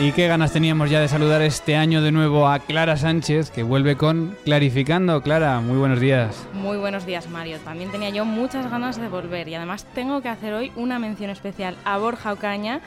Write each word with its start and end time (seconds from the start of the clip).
Y 0.00 0.12
qué 0.12 0.28
ganas 0.28 0.52
teníamos 0.52 0.90
ya 0.90 1.00
de 1.00 1.08
saludar 1.08 1.42
este 1.42 1.74
año 1.74 2.00
de 2.00 2.12
nuevo 2.12 2.46
a 2.46 2.60
Clara 2.60 2.96
Sánchez, 2.96 3.50
que 3.50 3.64
vuelve 3.64 3.96
con 3.96 4.36
Clarificando. 4.44 5.20
Clara, 5.22 5.58
muy 5.60 5.76
buenos 5.76 5.98
días. 5.98 6.46
Muy 6.52 6.76
buenos 6.76 7.04
días, 7.04 7.28
Mario. 7.28 7.58
También 7.64 7.90
tenía 7.90 8.08
yo 8.10 8.24
muchas 8.24 8.70
ganas 8.70 9.00
de 9.00 9.08
volver 9.08 9.48
y 9.48 9.56
además 9.56 9.86
tengo 9.94 10.22
que 10.22 10.28
hacer 10.28 10.54
hoy 10.54 10.70
una 10.76 11.00
mención 11.00 11.30
especial 11.30 11.76
a 11.84 11.98
Borja 11.98 12.32
Ocaña 12.32 12.80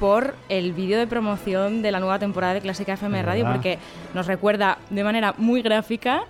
por 0.00 0.34
el 0.48 0.72
vídeo 0.72 0.98
de 0.98 1.06
promoción 1.06 1.82
de 1.82 1.92
la 1.92 2.00
nueva 2.00 2.18
temporada 2.18 2.54
de 2.54 2.60
Clásica 2.62 2.94
FM 2.94 3.22
Radio, 3.22 3.46
porque 3.46 3.78
nos 4.12 4.26
recuerda 4.26 4.78
de 4.90 5.04
manera 5.04 5.34
muy 5.38 5.62
gráfica 5.62 6.24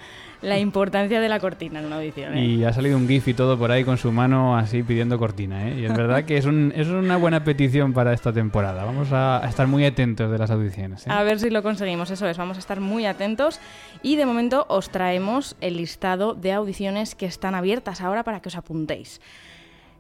la 0.46 0.59
importancia 0.59 1.20
de 1.20 1.28
la 1.28 1.41
cortina 1.41 1.80
en 1.80 1.86
una 1.86 1.96
audición. 1.96 2.36
¿eh? 2.36 2.45
Y 2.45 2.64
ha 2.64 2.73
salido 2.73 2.96
un 2.96 3.09
GIF 3.09 3.28
y 3.28 3.34
todo 3.34 3.59
por 3.59 3.70
ahí 3.73 3.82
con 3.84 3.98
su 3.98 4.12
mano 4.12 4.56
así 4.56 4.82
pidiendo 4.82 5.19
cortina, 5.19 5.69
¿eh? 5.69 5.80
Y 5.80 5.84
es 5.84 5.95
verdad 5.95 6.24
que 6.24 6.36
es, 6.36 6.45
un- 6.46 6.72
es 6.77 6.86
una 6.88 7.16
buena 7.16 7.42
petición 7.42 7.92
para 7.92 8.12
esta 8.12 8.32
temporada. 8.32 8.84
Vamos 8.84 9.12
a, 9.12 9.45
a 9.45 9.48
estar 9.48 9.66
muy 9.66 9.84
atentos 9.84 10.30
de 10.30 10.38
las 10.38 10.50
audiciones. 10.50 11.06
¿eh? 11.06 11.10
A 11.10 11.22
ver 11.24 11.41
si 11.41 11.50
lo 11.50 11.62
conseguimos, 11.62 12.10
eso 12.10 12.28
es, 12.28 12.36
vamos 12.38 12.56
a 12.56 12.60
estar 12.60 12.80
muy 12.80 13.06
atentos 13.06 13.59
y 14.02 14.16
de 14.16 14.24
momento 14.27 14.66
os 14.69 14.91
traemos 14.91 15.56
el 15.60 15.77
listado 15.77 16.34
de 16.34 16.53
audiciones 16.53 17.14
que 17.14 17.27
están 17.27 17.55
abiertas 17.55 18.00
ahora 18.00 18.22
para 18.22 18.41
que 18.41 18.48
os 18.48 18.56
apuntéis. 18.56 19.20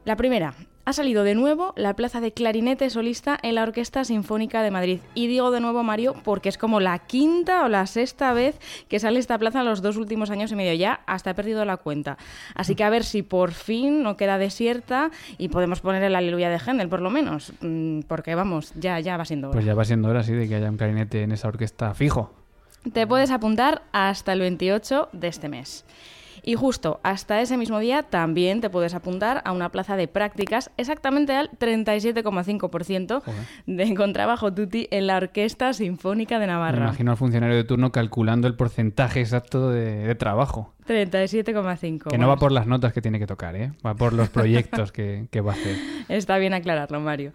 La 0.04 0.14
primera, 0.16 0.54
ha 0.86 0.92
salido 0.92 1.24
de 1.24 1.34
nuevo 1.34 1.74
la 1.76 1.94
plaza 1.94 2.20
de 2.20 2.32
clarinete 2.32 2.88
solista 2.90 3.36
en 3.42 3.56
la 3.56 3.64
Orquesta 3.64 4.04
Sinfónica 4.04 4.62
de 4.62 4.70
Madrid. 4.70 5.00
Y 5.14 5.26
digo 5.26 5.50
de 5.50 5.60
nuevo, 5.60 5.82
Mario, 5.82 6.14
porque 6.22 6.48
es 6.48 6.58
como 6.58 6.78
la 6.78 7.00
quinta 7.00 7.64
o 7.64 7.68
la 7.68 7.86
sexta 7.86 8.32
vez 8.32 8.58
que 8.88 9.00
sale 9.00 9.18
esta 9.18 9.36
plaza 9.36 9.60
en 9.60 9.64
los 9.66 9.82
dos 9.82 9.96
últimos 9.96 10.30
años 10.30 10.52
y 10.52 10.54
medio. 10.54 10.72
Ya 10.74 11.00
hasta 11.06 11.30
he 11.30 11.34
perdido 11.34 11.64
la 11.64 11.76
cuenta. 11.76 12.18
Así 12.54 12.76
que 12.76 12.84
a 12.84 12.90
ver 12.90 13.02
si 13.02 13.22
por 13.22 13.50
fin 13.50 14.04
no 14.04 14.16
queda 14.16 14.38
desierta 14.38 15.10
y 15.38 15.48
podemos 15.48 15.80
poner 15.80 16.04
el 16.04 16.14
aleluya 16.14 16.50
de 16.50 16.60
Händel, 16.60 16.88
por 16.88 17.02
lo 17.02 17.10
menos. 17.10 17.52
Mm, 17.60 18.02
Porque 18.02 18.36
vamos, 18.36 18.72
ya, 18.76 19.00
ya 19.00 19.16
va 19.16 19.24
siendo 19.24 19.48
hora. 19.48 19.56
Pues 19.56 19.66
ya 19.66 19.74
va 19.74 19.84
siendo 19.84 20.08
hora, 20.08 20.22
sí, 20.22 20.32
de 20.32 20.48
que 20.48 20.54
haya 20.54 20.70
un 20.70 20.76
clarinete 20.76 21.24
en 21.24 21.32
esa 21.32 21.48
orquesta 21.48 21.94
fijo. 21.94 22.32
Te 22.92 23.08
puedes 23.08 23.32
apuntar 23.32 23.82
hasta 23.90 24.32
el 24.32 24.38
28 24.38 25.08
de 25.12 25.26
este 25.26 25.48
mes. 25.48 25.84
Y 26.48 26.54
justo 26.54 27.00
hasta 27.02 27.40
ese 27.42 27.56
mismo 27.56 27.80
día 27.80 28.04
también 28.04 28.60
te 28.60 28.70
puedes 28.70 28.94
apuntar 28.94 29.42
a 29.44 29.50
una 29.50 29.70
plaza 29.70 29.96
de 29.96 30.06
prácticas 30.06 30.70
exactamente 30.76 31.34
al 31.34 31.50
37,5% 31.50 33.22
de 33.66 33.94
contrabajo 33.96 34.54
tutti 34.54 34.86
en 34.92 35.08
la 35.08 35.16
Orquesta 35.16 35.72
Sinfónica 35.72 36.38
de 36.38 36.46
Me 36.46 36.52
Navarra. 36.52 36.84
imagino 36.84 37.10
al 37.10 37.16
funcionario 37.16 37.56
de 37.56 37.64
turno 37.64 37.90
calculando 37.90 38.46
el 38.46 38.54
porcentaje 38.54 39.20
exacto 39.20 39.70
de, 39.70 40.06
de 40.06 40.14
trabajo. 40.14 40.72
37,5. 40.86 42.10
Que 42.10 42.18
no 42.18 42.28
va 42.28 42.36
por 42.36 42.52
las 42.52 42.66
notas 42.68 42.92
que 42.92 43.02
tiene 43.02 43.18
que 43.18 43.26
tocar, 43.26 43.56
¿eh? 43.56 43.72
Va 43.84 43.94
por 43.94 44.12
los 44.12 44.28
proyectos 44.30 44.92
que, 44.92 45.26
que 45.32 45.40
va 45.40 45.52
a 45.52 45.54
hacer. 45.56 45.76
Está 46.08 46.38
bien 46.38 46.54
aclararlo, 46.54 47.00
Mario. 47.00 47.32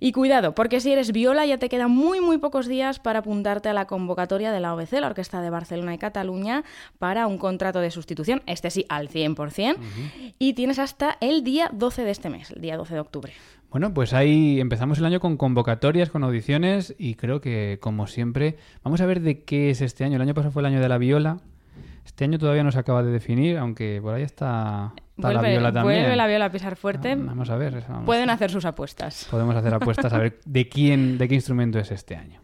Y 0.00 0.12
cuidado, 0.12 0.54
porque 0.54 0.80
si 0.80 0.92
eres 0.92 1.12
viola 1.12 1.46
ya 1.46 1.58
te 1.58 1.68
quedan 1.68 1.90
muy 1.90 2.20
muy 2.20 2.38
pocos 2.38 2.66
días 2.66 2.98
para 2.98 3.20
apuntarte 3.20 3.68
a 3.68 3.72
la 3.72 3.86
convocatoria 3.86 4.52
de 4.52 4.60
la 4.60 4.74
OBC, 4.74 4.92
la 5.00 5.08
Orquesta 5.08 5.40
de 5.40 5.50
Barcelona 5.50 5.94
y 5.94 5.98
Cataluña, 5.98 6.64
para 6.98 7.26
un 7.26 7.38
contrato 7.38 7.80
de 7.80 7.90
sustitución, 7.90 8.42
este 8.46 8.70
sí 8.70 8.86
al 8.88 9.08
100%, 9.08 9.76
y 10.38 10.54
tienes 10.54 10.78
hasta 10.78 11.16
el 11.20 11.44
día 11.44 11.70
12 11.72 12.04
de 12.04 12.10
este 12.10 12.30
mes, 12.30 12.50
el 12.50 12.62
día 12.62 12.76
12 12.76 12.94
de 12.94 13.00
octubre. 13.00 13.32
Bueno, 13.72 13.94
pues 13.94 14.12
ahí 14.12 14.60
empezamos 14.60 14.98
el 14.98 15.06
año 15.06 15.18
con 15.18 15.38
convocatorias, 15.38 16.10
con 16.10 16.24
audiciones 16.24 16.94
y 16.98 17.14
creo 17.14 17.40
que, 17.40 17.78
como 17.80 18.06
siempre, 18.06 18.58
vamos 18.82 19.00
a 19.00 19.06
ver 19.06 19.20
de 19.20 19.44
qué 19.44 19.70
es 19.70 19.80
este 19.80 20.04
año. 20.04 20.16
El 20.16 20.22
año 20.22 20.34
pasado 20.34 20.52
fue 20.52 20.60
el 20.60 20.66
año 20.66 20.80
de 20.80 20.90
la 20.90 20.98
viola. 20.98 21.38
Este 22.04 22.24
año 22.24 22.38
todavía 22.38 22.64
no 22.64 22.70
se 22.72 22.78
acaba 22.78 23.02
de 23.02 23.10
definir, 23.10 23.56
aunque 23.56 23.98
por 24.02 24.12
ahí 24.12 24.24
está, 24.24 24.92
está 25.28 25.42
la 25.42 25.48
viola 25.48 25.72
también. 25.72 26.00
vuelve 26.00 26.16
la 26.16 26.26
viola 26.26 26.44
a 26.46 26.50
pisar 26.52 26.76
fuerte. 26.76 27.12
Ah, 27.12 27.16
Vamos 27.18 27.50
a 27.50 27.56
ver. 27.56 27.84
vamos. 27.88 28.06
Pueden 28.06 28.30
hacer 28.30 28.50
sus 28.50 28.64
apuestas. 28.64 29.26
Podemos 29.30 29.56
hacer 29.56 29.74
apuestas 29.74 30.12
a 30.12 30.18
ver 30.18 30.40
de 30.44 30.68
quién, 30.68 31.18
de 31.18 31.28
qué 31.28 31.34
instrumento 31.34 31.78
es 31.78 31.90
este 31.90 32.16
año. 32.16 32.40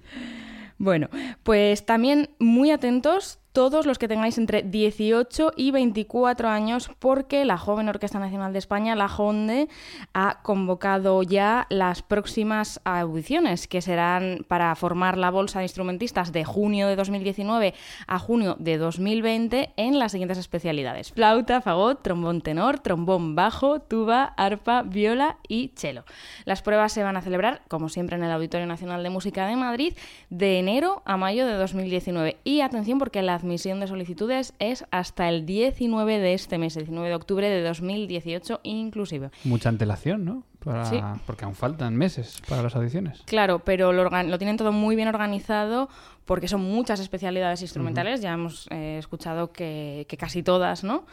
Bueno, 0.79 1.09
pues 1.43 1.85
también 1.85 2.31
muy 2.39 2.71
atentos 2.71 3.41
todos 3.53 3.87
los 3.87 3.99
que 3.99 4.09
tengáis 4.09 4.39
entre 4.39 4.63
18 4.63 5.53
y 5.57 5.71
24 5.71 6.49
años 6.49 6.91
porque 6.99 7.45
la 7.45 7.59
Joven 7.59 7.89
Orquesta 7.89 8.19
Nacional 8.19 8.53
de 8.53 8.59
España, 8.59 8.95
la 8.95 9.09
JONDE, 9.09 9.69
ha 10.15 10.43
convocado 10.43 11.23
ya 11.23 11.67
las 11.71 12.03
próximas 12.03 12.81
audiciones 12.85 13.69
que 13.69 13.83
serán 13.83 14.45
para 14.49 14.75
formar 14.75 15.19
la 15.19 15.31
bolsa 15.31 15.59
de 15.59 15.65
instrumentistas 15.65 16.33
de 16.33 16.45
junio 16.45 16.89
de 16.89 16.97
2019 16.97 17.75
a 18.07 18.19
junio 18.19 18.57
de 18.59 18.79
2020 18.79 19.73
en 19.77 19.99
las 19.99 20.13
siguientes 20.13 20.39
especialidades. 20.39 21.13
Flauta, 21.13 21.61
fagot, 21.61 22.03
trombón 22.03 22.41
tenor, 22.41 22.79
trombón 22.79 23.35
bajo, 23.35 23.81
tuba, 23.81 24.25
arpa, 24.37 24.83
viola 24.83 25.39
y 25.49 25.73
cello. 25.77 26.05
Las 26.45 26.63
pruebas 26.63 26.93
se 26.93 27.03
van 27.03 27.17
a 27.17 27.23
celebrar, 27.23 27.63
como 27.69 27.89
siempre, 27.89 28.17
en 28.17 28.25
el 28.25 28.31
Auditorio 28.31 28.67
Nacional 28.67 29.03
de 29.03 29.11
Música 29.11 29.47
de 29.47 29.57
Madrid 29.57 29.95
de 30.31 30.59
enero 30.59 31.03
a 31.05 31.17
mayo 31.17 31.47
de 31.47 31.55
2019. 31.55 32.37
Y 32.45 32.61
atención 32.61 32.99
porque 32.99 33.23
la 33.23 33.38
admisión 33.39 33.81
de 33.81 33.87
solicitudes 33.87 34.53
es 34.59 34.85
hasta 34.91 35.29
el 35.29 35.47
19 35.47 36.19
de 36.19 36.35
este 36.35 36.59
mes, 36.59 36.77
el 36.77 36.83
19 36.85 37.09
de 37.09 37.15
octubre 37.15 37.49
de 37.49 37.63
2018 37.63 38.61
inclusive. 38.63 39.31
Mucha 39.45 39.69
antelación, 39.71 40.25
¿no? 40.25 40.45
Para- 40.59 40.85
Sí. 40.85 41.01
Porque 41.27 41.45
aún 41.45 41.55
faltan 41.55 41.97
meses 41.97 42.43
para 42.49 42.63
las 42.63 42.75
audiciones. 42.77 43.23
Claro, 43.25 43.61
pero 43.61 43.93
lo, 43.93 44.03
organ- 44.03 44.29
lo 44.31 44.39
tienen 44.39 44.57
todo 44.57 44.73
muy 44.73 44.97
bien 44.97 45.09
organizado 45.09 45.89
porque 46.25 46.47
son 46.49 46.61
muchas 46.61 47.01
especialidades 47.01 47.63
instrumentales. 47.63 48.21
Ya 48.21 48.35
hemos 48.35 48.67
eh, 48.71 48.99
escuchado 48.99 49.51
que, 49.53 50.05
que 50.09 50.17
casi 50.19 50.43
todas, 50.43 50.85
¿no? 50.85 51.07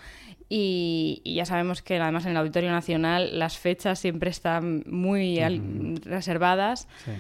Y, 0.50 1.22
y 1.24 1.36
ya 1.36 1.46
sabemos 1.46 1.82
que 1.82 1.98
además 2.00 2.26
en 2.26 2.32
el 2.32 2.38
Auditorio 2.38 2.72
Nacional 2.72 3.40
las 3.40 3.58
fechas 3.58 3.98
siempre 4.00 4.30
están 4.30 4.84
muy 4.88 5.40
al- 5.40 5.96
reservadas. 6.04 6.88
Sí. 7.06 7.12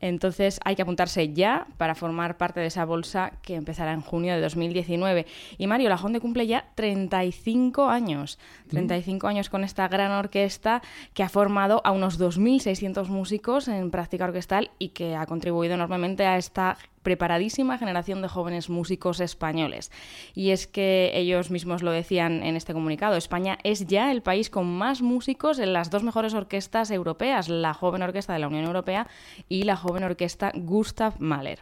Entonces 0.00 0.60
hay 0.64 0.76
que 0.76 0.82
apuntarse 0.82 1.32
ya 1.32 1.66
para 1.78 1.94
formar 1.94 2.36
parte 2.36 2.60
de 2.60 2.66
esa 2.66 2.84
bolsa 2.84 3.32
que 3.42 3.54
empezará 3.54 3.92
en 3.92 4.00
junio 4.00 4.34
de 4.34 4.40
2019. 4.40 5.26
Y 5.56 5.66
Mario, 5.66 5.88
la 5.88 5.96
Jonde 5.96 6.20
cumple 6.20 6.46
ya 6.46 6.66
35 6.74 7.88
años. 7.88 8.38
35 8.68 9.26
años 9.26 9.48
con 9.48 9.64
esta 9.64 9.88
gran 9.88 10.12
orquesta 10.12 10.82
que 11.14 11.22
ha 11.22 11.28
formado 11.28 11.80
a 11.84 11.92
unos 11.92 12.20
2.600 12.20 13.08
músicos 13.08 13.68
en 13.68 13.90
práctica 13.90 14.24
orquestal 14.24 14.70
y 14.78 14.90
que 14.90 15.16
ha 15.16 15.26
contribuido 15.26 15.74
enormemente 15.74 16.26
a 16.26 16.36
esta 16.36 16.76
preparadísima 17.04 17.78
generación 17.78 18.20
de 18.20 18.28
jóvenes 18.28 18.68
músicos 18.68 19.20
españoles. 19.20 19.92
Y 20.34 20.50
es 20.50 20.66
que 20.66 21.12
ellos 21.14 21.52
mismos 21.52 21.84
lo 21.84 21.92
decían 21.92 22.42
en 22.42 22.56
este 22.56 22.72
comunicado, 22.72 23.14
España 23.14 23.58
es 23.62 23.86
ya 23.86 24.10
el 24.10 24.22
país 24.22 24.50
con 24.50 24.66
más 24.66 25.02
músicos 25.02 25.60
en 25.60 25.72
las 25.72 25.90
dos 25.90 26.02
mejores 26.02 26.34
orquestas 26.34 26.90
europeas, 26.90 27.48
la 27.48 27.74
joven 27.74 28.02
orquesta 28.02 28.32
de 28.32 28.40
la 28.40 28.48
Unión 28.48 28.64
Europea 28.64 29.06
y 29.48 29.62
la 29.62 29.76
joven 29.76 30.02
orquesta 30.02 30.50
Gustav 30.56 31.14
Mahler. 31.20 31.60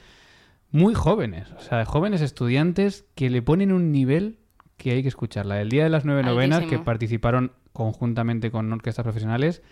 muy 0.70 0.92
jóvenes, 0.94 1.50
o 1.52 1.60
sea, 1.60 1.78
de 1.78 1.84
jóvenes 1.86 2.20
estudiantes 2.20 3.06
que 3.14 3.30
le 3.30 3.40
ponen 3.42 3.72
un 3.72 3.90
nivel 3.90 4.36
que 4.76 4.90
hay 4.92 5.00
que 5.02 5.08
escucharla. 5.08 5.60
El 5.62 5.70
día 5.70 5.84
de 5.84 5.90
las 5.90 6.04
nueve 6.04 6.22
novenas, 6.22 6.64
que 6.66 6.78
participaron 6.78 7.52
conjuntamente 7.72 8.50
con 8.50 8.70
orquestas 8.72 9.02
profesionales, 9.04 9.62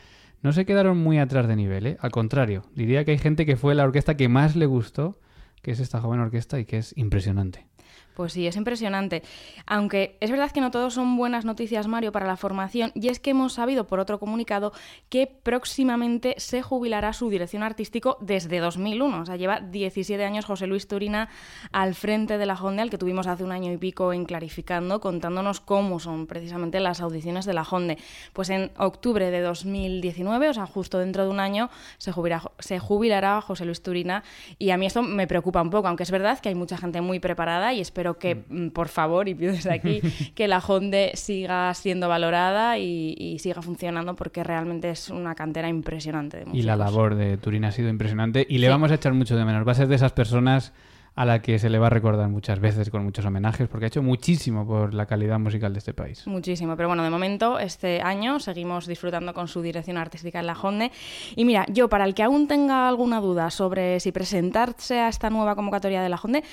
no 0.42 0.52
se 0.52 0.64
quedaron 0.64 0.98
muy 0.98 1.19
atrás 1.19 1.46
de 1.48 1.56
nivel, 1.56 1.87
¿eh? 1.87 1.96
al 2.00 2.10
contrario, 2.10 2.62
diría 2.75 3.04
que 3.04 3.12
hay 3.12 3.19
gente 3.19 3.46
que 3.46 3.56
fue 3.56 3.75
la 3.75 3.84
orquesta 3.84 4.16
que 4.16 4.28
más 4.28 4.56
le 4.56 4.66
gustó, 4.66 5.20
que 5.62 5.72
es 5.72 5.81
esta 5.81 6.00
joven 6.00 6.20
orquesta 6.20 6.58
y 6.58 6.64
que 6.64 6.78
es 6.78 6.96
impresionante. 6.96 7.66
Pues 8.14 8.32
sí, 8.34 8.46
es 8.46 8.56
impresionante. 8.56 9.22
Aunque 9.66 10.19
es 10.20 10.31
verdad 10.31 10.50
que 10.50 10.60
no 10.60 10.70
todos 10.70 10.94
son 10.94 11.16
buenas 11.16 11.44
noticias, 11.44 11.87
Mario, 11.87 12.12
para 12.12 12.26
la 12.26 12.37
formación, 12.37 12.92
y 12.94 13.08
es 13.08 13.19
que 13.19 13.31
hemos 13.31 13.54
sabido 13.54 13.87
por 13.87 13.98
otro 13.98 14.19
comunicado 14.19 14.72
que 15.08 15.26
próximamente 15.26 16.34
se 16.37 16.60
jubilará 16.60 17.12
su 17.12 17.31
dirección 17.31 17.62
artístico 17.62 18.19
desde 18.20 18.58
2001. 18.58 19.22
O 19.22 19.26
sea, 19.26 19.37
lleva 19.37 19.60
17 19.60 20.22
años 20.22 20.44
José 20.44 20.66
Luis 20.66 20.87
Turina 20.87 21.28
al 21.72 21.94
frente 21.94 22.37
de 22.37 22.46
la 22.46 22.54
Honda, 22.54 22.82
al 22.82 22.90
que 22.90 22.98
tuvimos 22.98 23.26
hace 23.26 23.44
un 23.44 23.52
año 23.52 23.72
y 23.72 23.78
pico 23.78 24.12
en 24.12 24.26
Clarificando, 24.26 25.00
contándonos 25.00 25.60
cómo 25.60 25.98
son 25.98 26.26
precisamente 26.26 26.81
las 26.81 27.00
audiciones 27.00 27.46
de 27.46 27.54
la 27.54 27.62
Honda. 27.62 27.96
Pues 28.32 28.50
en 28.50 28.70
octubre 28.76 29.31
de 29.31 29.40
2019, 29.40 30.48
o 30.50 30.54
sea, 30.54 30.66
justo 30.66 30.98
dentro 30.98 31.25
de 31.25 31.31
un 31.31 31.40
año, 31.40 31.70
se 31.96 32.12
jubilará, 32.12 32.50
se 32.58 32.78
jubilará 32.78 33.40
José 33.40 33.64
Luis 33.64 33.82
Turina, 33.82 34.25
y 34.58 34.70
a 34.70 34.76
mí 34.76 34.87
esto 34.87 35.02
me 35.02 35.26
preocupa 35.26 35.62
un 35.62 35.70
poco, 35.70 35.88
aunque 35.88 36.02
es 36.02 36.10
verdad 36.10 36.38
que 36.40 36.50
hay 36.50 36.54
mucha 36.54 36.76
gente 36.76 37.00
muy 37.00 37.19
preparada 37.19 37.72
y 37.72 37.79
espero 37.80 38.18
que, 38.18 38.34
mm. 38.34 38.66
Mm, 38.66 38.70
por 38.70 38.88
favor, 38.88 39.28
y 39.28 39.34
pido 39.34 39.52
desde 39.52 39.72
aquí, 39.72 40.00
que 40.34 40.48
la 40.48 40.58
Honda 40.58 41.10
siga 41.14 41.72
siendo 41.74 42.08
valorada 42.08 42.78
y, 42.78 43.36
siga 43.40 43.62
funcionando 43.62 44.16
porque 44.16 44.44
realmente 44.44 44.90
es 44.90 45.08
una 45.08 45.34
cantera 45.34 45.68
impresionante. 45.68 46.44
y 46.52 46.62
la 46.62 46.76
labor 46.76 47.14
de 47.14 47.36
Turín 47.36 47.64
ha 47.64 47.72
sido 47.72 47.88
impresionante 47.88 48.46
y 48.48 48.58
le 48.58 48.68
vamos 48.68 48.90
a 48.90 48.94
echar 48.94 49.14
mucho 49.14 49.36
de 49.36 49.44
menos. 49.44 49.66
Va 49.66 49.72
a 49.72 49.74
ser 49.74 49.88
de 49.88 49.94
esas 49.94 50.12
personas 50.12 50.72
a 51.14 51.24
la 51.24 51.42
que 51.42 51.58
se 51.58 51.68
le 51.70 51.78
va 51.78 51.88
a 51.88 51.90
recordar 51.90 52.28
muchas 52.28 52.60
veces 52.60 52.90
con 52.90 53.04
muchos 53.04 53.24
homenajes, 53.24 53.68
porque 53.68 53.86
ha 53.86 53.88
hecho 53.88 54.02
muchísimo 54.02 54.66
por 54.66 54.94
la 54.94 55.06
calidad 55.06 55.38
musical 55.38 55.72
de 55.72 55.78
este 55.78 55.92
país. 55.92 56.26
Muchísimo, 56.26 56.76
pero 56.76 56.88
bueno, 56.88 57.02
de 57.02 57.10
momento, 57.10 57.58
este 57.58 58.00
año 58.02 58.40
seguimos 58.40 58.86
disfrutando 58.86 59.34
con 59.34 59.48
su 59.48 59.62
dirección 59.62 59.96
artística 59.96 60.40
en 60.40 60.46
la 60.46 60.54
Honde. 60.54 60.92
Y 61.36 61.44
mira, 61.44 61.66
yo, 61.68 61.88
para 61.88 62.04
el 62.04 62.14
que 62.14 62.22
aún 62.22 62.48
tenga 62.48 62.88
alguna 62.88 63.20
duda 63.20 63.50
sobre 63.50 64.00
si 64.00 64.12
presentarse 64.12 65.00
a 65.00 65.08
esta 65.08 65.30
nueva 65.30 65.56
convocatoria 65.56 66.02
de 66.02 66.08
la 66.08 66.16
Honde, 66.16 66.44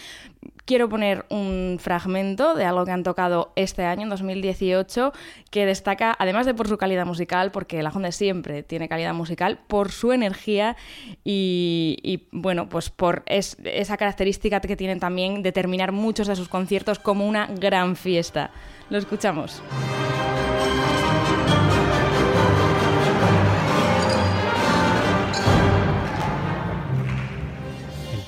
quiero 0.65 0.89
poner 0.89 1.25
un 1.30 1.77
fragmento 1.80 2.53
de 2.53 2.65
algo 2.65 2.83
que 2.83 2.92
han 2.92 3.03
tocado 3.03 3.53
este 3.56 3.86
año, 3.86 4.03
en 4.03 4.10
2018, 4.10 5.13
que 5.50 5.65
destaca, 5.65 6.15
además 6.18 6.45
de 6.45 6.53
por 6.53 6.68
su 6.68 6.77
calidad 6.77 7.06
musical, 7.06 7.51
porque 7.51 7.81
la 7.81 7.89
Honda 7.89 8.12
siempre 8.12 8.63
tiene 8.63 8.89
calidad 8.89 9.13
musical, 9.13 9.60
por 9.68 9.92
su 9.92 10.12
energía 10.12 10.75
y, 11.24 12.27
bueno, 12.31 12.69
pues 12.69 12.89
por 12.89 13.24
esa 13.27 13.98
característica 13.98 14.47
que 14.50 14.76
tienen 14.76 15.00
también 15.00 15.44
de 15.44 15.52
terminar 15.52 15.92
muchos 15.92 16.28
de 16.28 16.36
sus 16.36 16.50
conciertos 16.50 17.00
como 17.00 17.28
una 17.28 17.48
gran 17.48 17.96
fiesta. 17.96 18.52
Lo 18.90 18.98
escuchamos. 18.98 19.62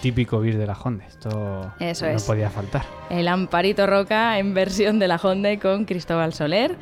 típico 0.02 0.40
bis 0.40 0.58
de 0.58 0.66
la 0.66 0.74
Honda. 0.74 1.06
Esto 1.06 1.74
no 1.80 2.20
podía 2.26 2.50
faltar. 2.50 2.86
El 3.10 3.28
Amparito 3.28 3.86
Roca 3.86 4.40
en 4.40 4.54
versión 4.54 4.98
de 5.00 5.08
la 5.08 5.18
Honda 5.18 5.58
con 5.60 5.84
Cristóbal 5.86 6.34
Soler, 6.34 6.78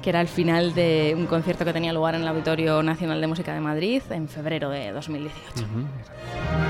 que 0.00 0.10
era 0.10 0.20
el 0.20 0.28
final 0.28 0.74
de 0.74 1.14
un 1.16 1.26
concierto 1.26 1.64
que 1.64 1.72
tenía 1.72 1.92
lugar 1.92 2.14
en 2.14 2.22
el 2.22 2.28
Auditorio 2.28 2.82
Nacional 2.82 3.20
de 3.20 3.26
Música 3.26 3.52
de 3.54 3.60
Madrid 3.60 4.02
en 4.10 4.28
febrero 4.28 4.70
de 4.70 4.90
2018. 4.92 5.38
Yo 5.56 5.66
no 5.66 6.61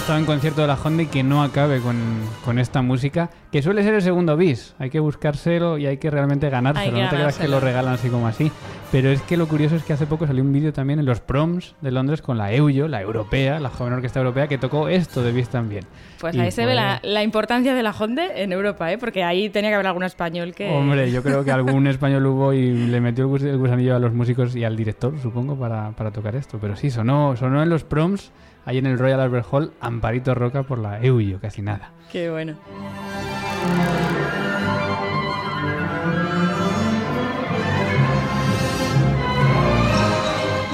estado 0.00 0.18
en 0.18 0.24
concierto 0.24 0.62
de 0.62 0.66
la 0.66 0.78
Honda 0.82 1.02
y 1.02 1.06
que 1.06 1.22
no 1.22 1.42
acabe 1.42 1.80
con, 1.80 2.58
esta 2.58 2.80
música, 2.80 3.28
que 3.52 3.60
suele 3.60 3.82
ser 3.82 3.92
el 3.92 4.00
segundo 4.00 4.34
bis. 4.34 4.74
Hay 4.78 4.88
que 4.88 4.98
buscárselo 4.98 5.76
y 5.76 5.86
hay 5.86 5.98
que 5.98 6.10
realmente 6.10 6.48
ganárselo. 6.48 7.02
no 7.02 7.08
te 7.10 7.16
creas 7.16 7.36
que 7.36 7.48
lo 7.48 7.60
regalan 7.60 7.94
así 7.94 8.08
como 8.08 8.26
así. 8.26 8.50
Pero 8.90 9.10
es 9.10 9.20
que 9.22 9.36
lo 9.36 9.46
curioso 9.46 9.76
es 9.76 9.84
que 9.84 9.92
hace 9.92 10.06
poco 10.06 10.26
salió 10.26 10.42
un 10.42 10.52
vídeo 10.52 10.72
también 10.72 11.00
en 11.00 11.04
los 11.04 11.20
proms 11.20 11.74
de 11.82 11.90
Londres 11.90 12.22
con 12.22 12.38
la 12.38 12.50
EUYO, 12.50 12.88
la 12.88 13.02
europea, 13.02 13.60
la 13.60 13.68
joven 13.68 13.92
orquesta 13.92 14.20
europea, 14.20 14.48
que 14.48 14.56
tocó 14.56 14.88
esto 14.88 15.22
de 15.22 15.32
bis 15.32 15.50
también. 15.50 15.84
Pues 16.18 16.36
ahí 16.36 16.50
se 16.50 16.64
ve 16.64 16.74
la, 16.74 17.22
importancia 17.22 17.74
de 17.74 17.82
la 17.82 17.90
Honda 17.92 18.26
en 18.34 18.52
Europa, 18.52 18.90
¿eh? 18.90 18.96
porque 18.96 19.22
ahí 19.22 19.50
tenía 19.50 19.70
que 19.70 19.74
haber 19.74 19.86
algún 19.86 20.04
español 20.04 20.54
que... 20.54 20.70
Hombre, 20.70 21.10
yo 21.12 21.22
creo 21.22 21.44
que 21.44 21.52
algún 21.52 21.86
español 21.88 22.24
hubo 22.26 22.54
y 22.54 22.86
le 22.86 23.00
metió 23.02 23.24
el 23.36 23.58
gusanillo 23.58 23.96
a 23.96 23.98
los 23.98 24.14
músicos 24.14 24.56
y 24.56 24.64
al 24.64 24.76
director, 24.76 25.14
supongo, 25.20 25.56
para, 25.56 25.90
para 25.90 26.10
tocar 26.10 26.34
esto. 26.36 26.58
Pero 26.58 26.74
sí, 26.74 26.90
sonó, 26.90 27.36
sonó 27.36 27.62
en 27.62 27.68
los 27.68 27.84
proms 27.84 28.32
ahí 28.64 28.78
en 28.78 28.86
el 28.86 28.98
Royal 28.98 29.20
Albert 29.20 29.46
Hall, 29.50 29.72
Amparito 29.80 30.34
Roca 30.34 30.62
por 30.62 30.78
la 30.78 31.00
EUYO, 31.00 31.40
casi 31.40 31.62
nada. 31.62 31.90
Qué 32.10 32.30
bueno. 32.30 32.56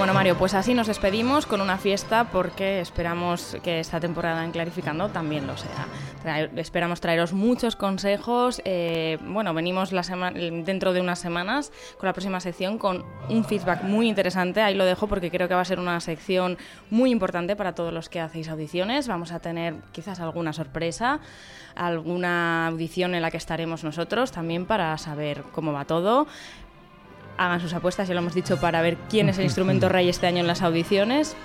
Bueno, 0.07 0.21
Mario, 0.21 0.39
pues 0.39 0.55
así 0.55 0.73
nos 0.73 0.87
despedimos 0.87 1.47
con 1.47 1.61
una 1.61 1.79
fiesta 1.79 2.31
porque 2.31 2.79
esperamos 2.79 3.57
que 3.65 3.81
esta 3.81 3.99
temporada 3.99 4.45
en 4.45 4.53
Clarificando 4.53 5.09
también 5.09 5.49
lo 5.49 5.57
sea. 5.57 6.49
esperamos 6.55 7.01
traeros 7.01 7.33
muchos 7.33 7.75
consejos. 7.75 8.63
Eh, 8.65 9.19
bueno, 9.23 9.53
venimos 9.53 9.91
la 9.91 10.03
dentro 10.33 10.93
de 10.93 11.01
unas 11.01 11.19
semanas 11.19 11.73
con 11.99 12.07
la 12.07 12.13
próxima 12.13 12.39
sección 12.39 12.79
con 12.79 13.05
un 13.29 13.45
feedback 13.45 13.83
muy 13.83 14.07
interesante. 14.07 14.63
Ahí 14.63 14.77
lo 14.77 14.85
dejo 14.85 15.09
porque 15.09 15.29
creo 15.29 15.49
que 15.49 15.55
va 15.57 15.63
a 15.63 15.65
ser 15.65 15.81
una 15.81 15.99
sección 15.99 16.57
muy 16.89 17.11
importante 17.11 17.57
para 17.57 17.75
todos 17.75 17.93
los 17.93 18.09
que 18.09 18.21
hacéis 18.21 18.49
audiciones. 18.49 19.09
Vamos 19.09 19.33
a 19.33 19.41
tener 19.41 19.75
quizás 19.91 20.21
alguna 20.21 20.53
sorpresa, 20.53 21.19
alguna 21.75 22.69
audición 22.69 23.17
en 23.17 23.23
la 23.23 23.33
que 23.33 23.39
estaremos 23.39 23.83
nosotros 23.83 24.31
también 24.31 24.67
para 24.67 24.97
saber 24.99 25.43
cómo 25.51 25.73
va 25.73 25.85
todo 25.85 26.29
hagan 27.39 27.61
sus 27.61 27.73
apuestas, 27.75 28.09
ya 28.09 28.15
lo 28.15 28.21
hemos 28.21 28.35
dicho, 28.35 28.59
para 28.59 28.83
ver 28.83 28.97
quién 29.09 29.29
es 29.29 29.39
el 29.39 29.45
instrumento 29.51 29.89
rey 29.89 30.09
este 30.09 30.27
año 30.27 30.39
en 30.39 30.47
las 30.47 30.63
audiciones. 30.63 31.37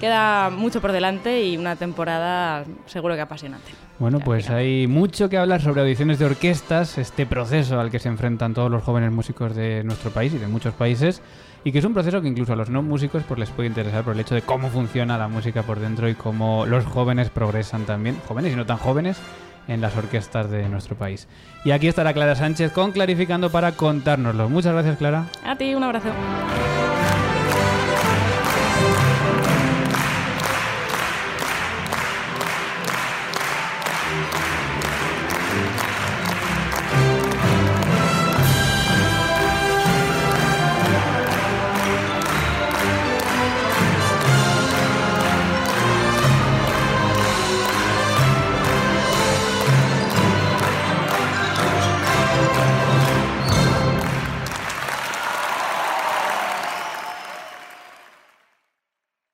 Queda 0.00 0.48
mucho 0.48 0.80
por 0.80 0.92
delante 0.92 1.44
y 1.44 1.58
una 1.58 1.76
temporada 1.76 2.64
seguro 2.86 3.14
que 3.14 3.20
apasionante. 3.20 3.70
Bueno, 3.98 4.18
pues 4.20 4.48
hay 4.48 4.86
mucho 4.86 5.28
que 5.28 5.36
hablar 5.36 5.60
sobre 5.60 5.82
audiciones 5.82 6.18
de 6.18 6.24
orquestas, 6.24 6.96
este 6.96 7.26
proceso 7.26 7.78
al 7.78 7.90
que 7.90 7.98
se 7.98 8.08
enfrentan 8.08 8.54
todos 8.54 8.70
los 8.70 8.82
jóvenes 8.82 9.12
músicos 9.12 9.54
de 9.54 9.84
nuestro 9.84 10.10
país 10.10 10.32
y 10.32 10.38
de 10.38 10.46
muchos 10.46 10.72
países, 10.72 11.20
y 11.64 11.72
que 11.72 11.80
es 11.80 11.84
un 11.84 11.92
proceso 11.92 12.22
que 12.22 12.28
incluso 12.28 12.54
a 12.54 12.56
los 12.56 12.70
no 12.70 12.80
músicos 12.80 13.22
pues 13.28 13.38
les 13.38 13.50
puede 13.50 13.68
interesar 13.68 14.02
por 14.02 14.14
el 14.14 14.20
hecho 14.20 14.34
de 14.34 14.40
cómo 14.40 14.70
funciona 14.70 15.18
la 15.18 15.28
música 15.28 15.62
por 15.64 15.80
dentro 15.80 16.08
y 16.08 16.14
cómo 16.14 16.64
los 16.64 16.86
jóvenes 16.86 17.28
progresan 17.28 17.84
también, 17.84 18.16
jóvenes 18.26 18.54
y 18.54 18.56
no 18.56 18.64
tan 18.64 18.78
jóvenes, 18.78 19.18
en 19.68 19.80
las 19.80 19.96
orquestas 19.96 20.50
de 20.50 20.68
nuestro 20.68 20.96
país. 20.96 21.28
Y 21.64 21.70
aquí 21.70 21.88
estará 21.88 22.12
Clara 22.12 22.34
Sánchez 22.34 22.72
con 22.72 22.92
Clarificando 22.92 23.50
para 23.50 23.72
contárnoslo. 23.72 24.48
Muchas 24.48 24.72
gracias, 24.72 24.96
Clara. 24.96 25.26
A 25.44 25.56
ti, 25.56 25.74
un 25.74 25.84
abrazo. 25.84 26.08